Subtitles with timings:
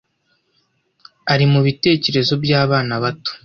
[1.33, 3.33] ari mubitekerezo byabana bato-